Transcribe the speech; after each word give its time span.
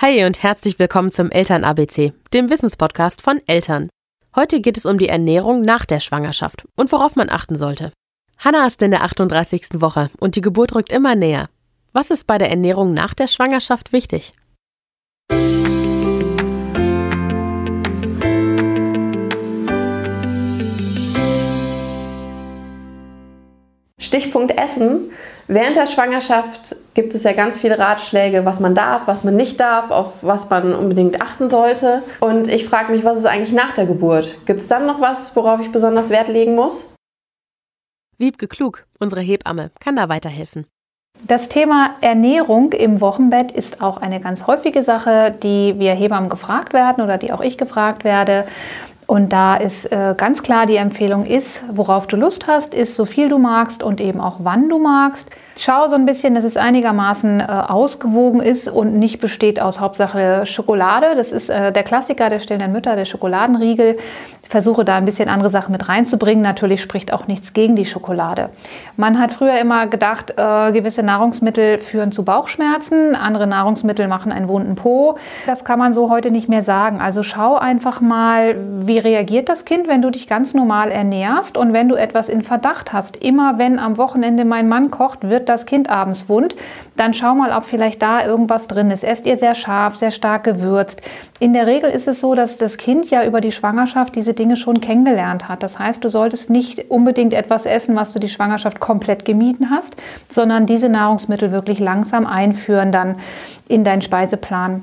Hi 0.00 0.24
und 0.24 0.44
herzlich 0.44 0.78
willkommen 0.78 1.10
zum 1.10 1.32
Eltern 1.32 1.64
ABC, 1.64 2.12
dem 2.32 2.50
Wissenspodcast 2.50 3.20
von 3.20 3.40
Eltern. 3.48 3.88
Heute 4.36 4.60
geht 4.60 4.76
es 4.78 4.86
um 4.86 4.96
die 4.96 5.08
Ernährung 5.08 5.60
nach 5.60 5.84
der 5.84 5.98
Schwangerschaft 5.98 6.68
und 6.76 6.92
worauf 6.92 7.16
man 7.16 7.28
achten 7.28 7.56
sollte. 7.56 7.90
Hannah 8.38 8.64
ist 8.64 8.80
in 8.80 8.92
der 8.92 9.02
38. 9.02 9.80
Woche 9.80 10.08
und 10.20 10.36
die 10.36 10.40
Geburt 10.40 10.76
rückt 10.76 10.92
immer 10.92 11.16
näher. 11.16 11.48
Was 11.92 12.12
ist 12.12 12.28
bei 12.28 12.38
der 12.38 12.48
Ernährung 12.48 12.94
nach 12.94 13.12
der 13.12 13.26
Schwangerschaft 13.26 13.92
wichtig? 13.92 14.30
Stichpunkt 23.98 24.56
Essen. 24.56 25.10
Während 25.48 25.76
der 25.76 25.88
Schwangerschaft 25.88 26.76
gibt 26.98 27.14
es 27.14 27.22
ja 27.22 27.32
ganz 27.32 27.56
viele 27.56 27.78
Ratschläge, 27.78 28.44
was 28.44 28.58
man 28.58 28.74
darf, 28.74 29.06
was 29.06 29.22
man 29.22 29.36
nicht 29.36 29.60
darf, 29.60 29.92
auf 29.92 30.14
was 30.22 30.50
man 30.50 30.74
unbedingt 30.74 31.22
achten 31.22 31.48
sollte. 31.48 32.02
Und 32.18 32.48
ich 32.48 32.64
frage 32.64 32.90
mich, 32.90 33.04
was 33.04 33.18
ist 33.18 33.24
eigentlich 33.24 33.52
nach 33.52 33.72
der 33.72 33.86
Geburt? 33.86 34.36
Gibt 34.46 34.62
es 34.62 34.66
dann 34.66 34.84
noch 34.84 35.00
was, 35.00 35.36
worauf 35.36 35.60
ich 35.60 35.70
besonders 35.70 36.10
Wert 36.10 36.26
legen 36.26 36.56
muss? 36.56 36.92
Wiebke 38.16 38.48
Klug, 38.48 38.84
unsere 38.98 39.20
Hebamme, 39.20 39.70
kann 39.78 39.94
da 39.94 40.08
weiterhelfen. 40.08 40.66
Das 41.24 41.48
Thema 41.48 41.94
Ernährung 42.00 42.72
im 42.72 43.00
Wochenbett 43.00 43.52
ist 43.52 43.80
auch 43.80 43.98
eine 43.98 44.20
ganz 44.20 44.48
häufige 44.48 44.82
Sache, 44.82 45.32
die 45.40 45.78
wir 45.78 45.94
Hebammen 45.94 46.28
gefragt 46.28 46.72
werden 46.72 47.04
oder 47.04 47.16
die 47.16 47.30
auch 47.30 47.40
ich 47.40 47.58
gefragt 47.58 48.02
werde. 48.02 48.44
Und 49.08 49.32
da 49.32 49.56
ist 49.56 49.90
äh, 49.90 50.14
ganz 50.14 50.42
klar 50.42 50.66
die 50.66 50.76
Empfehlung 50.76 51.24
ist, 51.24 51.64
worauf 51.72 52.06
du 52.06 52.16
Lust 52.16 52.46
hast, 52.46 52.74
ist 52.74 52.94
so 52.94 53.06
viel 53.06 53.30
du 53.30 53.38
magst 53.38 53.82
und 53.82 54.02
eben 54.02 54.20
auch 54.20 54.36
wann 54.40 54.68
du 54.68 54.78
magst. 54.78 55.30
Schau 55.56 55.88
so 55.88 55.94
ein 55.94 56.04
bisschen, 56.04 56.34
dass 56.34 56.44
es 56.44 56.58
einigermaßen 56.58 57.40
äh, 57.40 57.44
ausgewogen 57.44 58.40
ist 58.40 58.68
und 58.68 58.98
nicht 58.98 59.18
besteht 59.18 59.62
aus 59.62 59.80
Hauptsache 59.80 60.44
Schokolade. 60.44 61.16
Das 61.16 61.32
ist 61.32 61.48
äh, 61.48 61.72
der 61.72 61.84
Klassiker 61.84 62.28
der 62.28 62.38
stillenden 62.38 62.70
Mütter, 62.70 62.96
der 62.96 63.06
Schokoladenriegel 63.06 63.96
versuche 64.48 64.84
da 64.84 64.96
ein 64.96 65.04
bisschen 65.04 65.28
andere 65.28 65.50
Sachen 65.50 65.72
mit 65.72 65.88
reinzubringen. 65.88 66.42
Natürlich 66.42 66.80
spricht 66.80 67.12
auch 67.12 67.26
nichts 67.26 67.52
gegen 67.52 67.76
die 67.76 67.84
Schokolade. 67.84 68.48
Man 68.96 69.20
hat 69.20 69.32
früher 69.32 69.58
immer 69.60 69.86
gedacht, 69.86 70.34
äh, 70.36 70.72
gewisse 70.72 71.02
Nahrungsmittel 71.02 71.78
führen 71.78 72.12
zu 72.12 72.24
Bauchschmerzen, 72.24 73.14
andere 73.14 73.46
Nahrungsmittel 73.46 74.08
machen 74.08 74.32
einen 74.32 74.48
wunden 74.48 74.74
Po. 74.74 75.16
Das 75.46 75.64
kann 75.64 75.78
man 75.78 75.92
so 75.92 76.10
heute 76.10 76.30
nicht 76.30 76.48
mehr 76.48 76.62
sagen. 76.62 77.00
Also 77.00 77.22
schau 77.22 77.56
einfach 77.56 78.00
mal, 78.00 78.56
wie 78.80 78.98
reagiert 78.98 79.48
das 79.50 79.66
Kind, 79.66 79.86
wenn 79.86 80.00
du 80.00 80.10
dich 80.10 80.26
ganz 80.26 80.54
normal 80.54 80.90
ernährst 80.90 81.58
und 81.58 81.74
wenn 81.74 81.88
du 81.88 81.94
etwas 81.94 82.30
in 82.30 82.42
Verdacht 82.42 82.92
hast. 82.92 83.16
Immer 83.16 83.58
wenn 83.58 83.78
am 83.78 83.98
Wochenende 83.98 84.46
mein 84.46 84.68
Mann 84.68 84.90
kocht, 84.90 85.28
wird 85.28 85.48
das 85.48 85.66
Kind 85.66 85.90
abends 85.90 86.28
wund. 86.28 86.56
Dann 86.96 87.12
schau 87.12 87.34
mal, 87.34 87.52
ob 87.52 87.64
vielleicht 87.64 88.00
da 88.00 88.24
irgendwas 88.24 88.66
drin 88.66 88.90
ist. 88.90 89.04
Esst 89.04 89.26
ihr 89.26 89.36
sehr 89.36 89.54
scharf, 89.54 89.96
sehr 89.96 90.10
stark 90.10 90.44
gewürzt. 90.44 91.02
In 91.38 91.52
der 91.52 91.66
Regel 91.66 91.90
ist 91.90 92.08
es 92.08 92.20
so, 92.20 92.34
dass 92.34 92.56
das 92.56 92.78
Kind 92.78 93.10
ja 93.10 93.24
über 93.24 93.40
die 93.40 93.52
Schwangerschaft 93.52 94.16
diese 94.16 94.34
Dinge 94.38 94.56
schon 94.56 94.80
kennengelernt 94.80 95.48
hat. 95.48 95.62
Das 95.62 95.78
heißt, 95.78 96.02
du 96.04 96.08
solltest 96.08 96.50
nicht 96.50 96.90
unbedingt 96.90 97.34
etwas 97.34 97.66
essen, 97.66 97.96
was 97.96 98.12
du 98.12 98.18
die 98.18 98.28
Schwangerschaft 98.28 98.80
komplett 98.80 99.24
gemieden 99.24 99.70
hast, 99.70 99.96
sondern 100.30 100.66
diese 100.66 100.88
Nahrungsmittel 100.88 101.52
wirklich 101.52 101.78
langsam 101.78 102.26
einführen 102.26 102.92
dann 102.92 103.16
in 103.68 103.84
deinen 103.84 104.02
Speiseplan. 104.02 104.82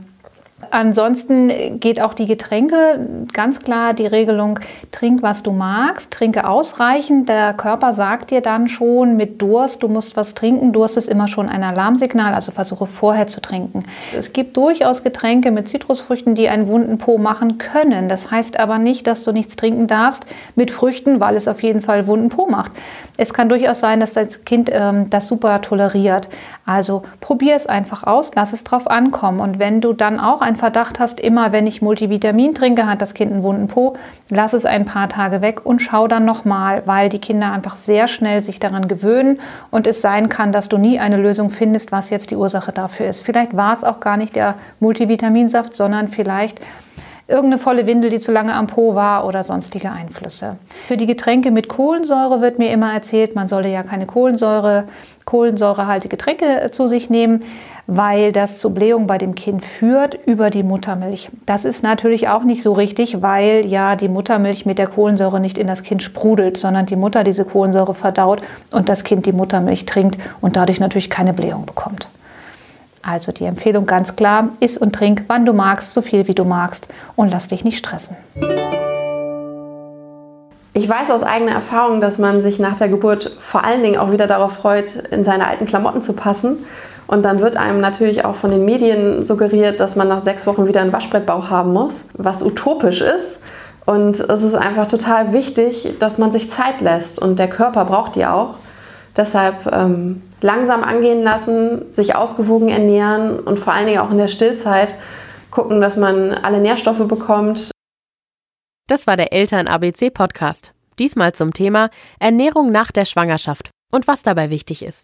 Ansonsten 0.72 1.81
geht 1.81 2.00
auch 2.00 2.14
die 2.14 2.28
Getränke 2.28 3.25
ganz 3.34 3.59
klar 3.59 3.94
die 3.94 4.08
Regelung, 4.08 4.58
trink 4.92 5.22
was 5.22 5.44
du 5.44 5.52
magst, 5.52 6.11
trinke 6.11 6.48
ausreichend. 6.48 7.28
Der 7.28 7.53
Körper 7.53 7.92
sagt 7.92 8.31
dir 8.31 8.39
dann 8.39 8.70
schon 8.70 9.17
mit 9.17 9.42
Durst, 9.42 9.83
du 9.83 9.89
musst 9.89 10.16
was 10.16 10.33
trinken. 10.33 10.72
Durst 10.72 10.95
ist 10.95 11.09
immer 11.09 11.28
schon 11.28 11.50
ein 11.50 11.61
Alarmsignal, 11.61 12.33
also 12.33 12.53
versuche 12.53 12.88
vorher 12.88 13.28
zu 13.28 13.42
trinken. 13.42 13.83
Es 14.17 14.31
gibt 14.31 14.56
durchaus 14.56 15.03
Getränke 15.03 15.52
mit 15.52 15.67
Zitrusfrüchten, 15.67 16.36
die 16.36 16.48
einen 16.48 16.67
wunden 16.67 17.00
Po 17.00 17.17
machen 17.17 17.58
können. 17.58 18.08
Das 18.08 18.31
heißt 18.31 18.58
aber 18.58 18.78
nicht, 18.80 19.08
dass 19.08 19.26
du 19.26 19.33
nichts 19.33 19.58
trinken 19.58 19.88
darfst 19.88 20.26
mit 20.56 20.72
Früchten, 20.72 21.20
weil 21.20 21.36
es 21.36 21.50
auf 21.50 21.64
jeden 21.64 21.81
Fall 21.81 22.08
wunden 22.08 22.30
Po 22.30 22.48
macht. 22.50 22.72
Es 23.17 23.33
kann 23.33 23.49
durchaus 23.49 23.82
sein, 23.82 23.99
dass 23.99 24.14
das 24.14 24.45
Kind 24.45 24.70
ähm, 24.72 25.10
das 25.10 25.27
super 25.27 25.61
toleriert. 25.61 26.30
Also 26.65 27.03
probier 27.21 27.55
es 27.55 27.67
einfach 27.67 28.03
aus, 28.03 28.31
lass 28.33 28.52
es 28.52 28.64
drauf 28.64 28.89
ankommen. 28.89 29.39
Und 29.39 29.59
wenn 29.59 29.81
du 29.81 29.93
dann 29.93 30.20
auch 30.20 30.42
einen 30.42 30.55
Verdacht 30.55 30.99
hast, 30.99 31.20
immer 31.20 31.52
wenn 31.52 31.67
ich 31.67 31.83
Multivitamin 31.83 32.55
trinke, 32.55 32.87
hat 32.87 33.02
das 33.02 33.14
Kind 33.14 33.31
einen 33.31 33.43
wunden 33.43 33.67
Po, 33.67 33.95
lass 34.30 34.53
es 34.53 34.65
ein 34.65 34.86
paar 34.86 35.08
Tage 35.08 35.42
weg 35.42 35.65
und 35.65 35.80
schau 35.80 36.08
dann 36.08 36.25
nochmal, 36.25 36.81
weil 36.86 37.09
die 37.09 37.20
Kinder 37.20 37.52
einfach 37.52 37.75
sehr 37.75 38.08
schnell 38.08 38.42
sich 38.42 38.59
daran 38.59 38.87
gewöhnen 38.87 39.39
und 39.70 39.86
es 39.86 40.02
sein 40.02 40.27
kann, 40.27 40.52
dass 40.52 40.67
du 40.67 40.77
nie 40.77 40.99
eine 40.99 41.17
Lösung 41.17 41.52
findest, 41.52 41.92
was 41.92 42.09
jetzt 42.09 42.31
die 42.31 42.36
Ursache 42.36 42.71
dafür 42.71 43.05
ist. 43.05 43.21
Vielleicht 43.21 43.55
war 43.55 43.73
es 43.73 43.83
auch 43.83 43.99
gar 43.99 44.17
nicht 44.17 44.36
der 44.36 44.55
Multivitaminsaft, 44.80 45.75
sondern 45.75 46.08
vielleicht 46.08 46.59
irgendeine 47.27 47.58
volle 47.58 47.87
Windel, 47.87 48.11
die 48.11 48.19
zu 48.19 48.31
lange 48.31 48.53
am 48.53 48.67
Po 48.67 48.93
war 48.93 49.25
oder 49.25 49.43
sonstige 49.43 49.91
Einflüsse. 49.91 50.58
Für 50.87 50.95
die 50.95 51.08
Getränke 51.08 51.49
mit 51.49 51.67
Kohlensäure 51.67 52.41
wird 52.41 52.59
mir 52.59 52.71
immer 52.71 52.93
erzählt, 52.93 53.36
man 53.36 53.47
solle 53.47 53.71
ja 53.71 53.81
keine 53.83 54.05
Kohlensäure, 54.05 54.83
kohlensäurehaltige 55.25 56.15
Getränke 56.15 56.61
äh, 56.61 56.71
zu 56.71 56.87
sich 56.87 57.09
nehmen, 57.09 57.43
weil 57.87 58.31
das 58.31 58.59
zur 58.59 58.73
Blähung 58.73 59.08
bei 59.08 59.17
dem 59.17 59.36
Kind 59.36 59.63
führt 59.63 60.17
über 60.25 60.49
die 60.49 60.63
Muttermilch. 60.63 61.30
Das 61.45 61.65
ist 61.65 61.83
natürlich 61.83 62.27
auch 62.30 62.43
nicht 62.43 62.63
so 62.63 62.73
richtig, 62.73 63.21
weil 63.21 63.65
ja 63.65 63.95
die 63.95 64.07
Muttermilch 64.07 64.65
mit 64.65 64.80
der 64.80 64.87
Kohlensäure 64.87 65.39
nicht 65.39 65.57
in 65.57 65.67
das 65.67 65.83
Kind 65.83 66.02
sprudelt, 66.02 66.57
sondern 66.57 66.86
die 66.86 66.95
Mutter 66.95 67.23
diese 67.23 67.45
Kohlensäure 67.45 67.93
verdaut 67.93 68.42
und 68.71 68.89
das 68.89 69.03
Kind 69.03 69.25
die 69.25 69.33
Muttermilch 69.33 69.86
trinkt 69.86 70.17
und 70.42 70.55
dadurch 70.55 70.80
natürlich 70.80 71.09
keine 71.09 71.33
Blähung 71.33 71.65
bekommt. 71.65 72.07
Also 73.08 73.32
die 73.32 73.45
Empfehlung 73.45 73.86
ganz 73.86 74.16
klar, 74.16 74.49
iss 74.60 74.80
und 74.80 74.93
trink, 74.93 75.26
wann 75.27 75.45
du 75.45 75.54
magst, 75.54 75.93
so 75.93 76.02
viel 76.02 76.27
wie 76.27 76.33
du 76.33 76.43
magst 76.43 76.88
und 77.16 77.30
lass 77.30 77.48
dich 77.48 77.64
nicht 77.64 77.77
stressen. 77.77 78.16
Ich 80.73 80.89
weiß 80.89 81.11
aus 81.11 81.21
eigener 81.21 81.52
Erfahrung, 81.52 82.02
dass 82.02 82.17
man 82.17 82.42
sich 82.42 82.58
nach 82.58 82.76
der 82.77 82.89
Geburt 82.89 83.38
vor 83.39 83.64
allen 83.64 83.83
Dingen 83.83 83.98
auch 83.98 84.11
wieder 84.11 84.26
darauf 84.26 84.54
freut, 84.54 84.95
in 85.11 85.23
seine 85.23 85.48
alten 85.48 85.67
Klamotten 85.67 86.02
zu 86.02 86.14
passen. 86.14 86.66
Und 87.05 87.23
dann 87.23 87.42
wird 87.42 87.58
einem 87.58 87.80
natürlich 87.80 88.26
auch 88.26 88.33
von 88.33 88.49
den 88.49 88.66
Medien 88.66 89.23
suggeriert, 89.23 89.80
dass 89.80 89.95
man 89.95 90.08
nach 90.08 90.22
sechs 90.22 90.48
Wochen 90.48 90.66
wieder 90.66 90.82
einen 90.82 90.92
Waschbrettbauch 90.92 91.52
haben 91.52 91.73
muss, 91.73 92.02
was 92.14 92.42
utopisch 92.42 93.02
ist. 93.02 93.39
Und 93.86 94.20
es 94.20 94.42
ist 94.42 94.55
einfach 94.55 94.87
total 94.87 95.32
wichtig, 95.32 95.93
dass 95.99 96.17
man 96.17 96.32
sich 96.32 96.49
Zeit 96.49 96.82
lässt. 96.82 97.22
Und 97.22 97.37
der 97.37 97.49
Körper 97.49 97.86
braucht 97.86 98.16
die 98.16 98.26
auch. 98.26 98.55
Deshalb 99.17 99.65
ähm, 99.71 100.21
langsam 100.42 100.83
angehen 100.83 101.23
lassen, 101.23 101.92
sich 101.93 102.15
ausgewogen 102.15 102.70
ernähren 102.70 103.39
und 103.39 103.59
vor 103.59 103.73
allen 103.73 103.87
Dingen 103.87 103.99
auch 103.99 104.11
in 104.11 104.17
der 104.17 104.27
Stillzeit 104.27 104.95
gucken, 105.52 105.81
dass 105.81 105.95
man 105.95 106.31
alle 106.31 106.59
Nährstoffe 106.59 107.08
bekommt. 107.08 107.71
Das 108.87 109.08
war 109.08 109.17
der 109.17 109.33
Eltern-ABC-Podcast. 109.33 110.73
Diesmal 110.99 111.33
zum 111.33 111.54
Thema 111.54 111.89
Ernährung 112.20 112.71
nach 112.71 112.92
der 112.92 113.05
Schwangerschaft 113.05 113.71
und 113.92 114.08
was 114.08 114.21
dabei 114.21 114.49
wichtig 114.49 114.83
ist. 114.83 115.04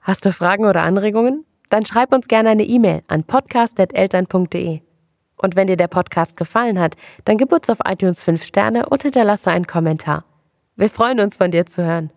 Hast 0.00 0.24
du 0.24 0.32
Fragen 0.32 0.66
oder 0.66 0.82
Anregungen? 0.82 1.44
Dann 1.68 1.84
schreib 1.84 2.12
uns 2.12 2.28
gerne 2.28 2.50
eine 2.50 2.64
E-Mail 2.64 3.02
an 3.08 3.24
podcast.eltern.de. 3.24 4.80
Und 5.36 5.56
wenn 5.56 5.66
dir 5.66 5.76
der 5.76 5.88
Podcast 5.88 6.36
gefallen 6.36 6.78
hat, 6.78 6.96
dann 7.24 7.38
gib 7.38 7.52
uns 7.52 7.70
auf 7.70 7.78
iTunes 7.86 8.22
5 8.22 8.42
Sterne 8.42 8.88
und 8.88 9.02
hinterlasse 9.02 9.50
einen 9.50 9.66
Kommentar. 9.66 10.24
Wir 10.76 10.90
freuen 10.90 11.20
uns, 11.20 11.36
von 11.36 11.50
dir 11.50 11.66
zu 11.66 11.84
hören. 11.84 12.10